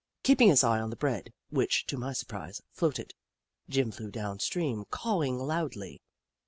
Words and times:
Keeping 0.23 0.47
his 0.49 0.63
eye 0.63 0.79
on 0.79 0.89
the 0.89 0.95
bread, 0.95 1.31
which, 1.51 1.85
to 1.85 1.95
my 1.95 2.11
surprise, 2.13 2.59
floated, 2.71 3.13
Jim 3.69 3.91
flew 3.91 4.09
down 4.09 4.39
stream, 4.39 4.85
cawing 4.89 5.37
loudly. 5.37 6.01